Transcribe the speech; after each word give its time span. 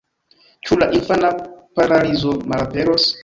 Ĉu 0.69 0.77
la 0.83 0.87
infana 0.99 1.29
paralizo 1.81 2.35
malaperos? 2.53 3.09